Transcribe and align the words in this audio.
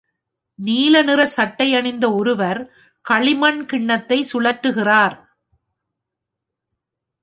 நீல 0.59 1.01
நிறச் 1.01 1.33
சட்டை 1.33 1.67
அணிந்த 1.75 2.05
ஒருவர் 2.13 2.61
களிமண் 3.05 3.61
கிண்ணத்தை 3.65 4.19
சுழற்றுகிறார் 4.31 5.17